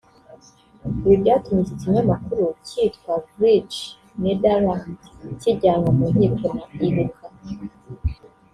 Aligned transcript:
Ibi 1.03 1.15
byatumye 1.21 1.61
iki 1.63 1.75
kinyamakuru 1.81 2.43
cyitwa 2.67 3.13
Vrij 3.31 3.71
Nederland 4.21 4.97
kijyanwa 5.41 5.89
mu 5.97 6.05
nkiko 6.13 6.45
na 6.55 6.63
Ibuka 6.87 7.27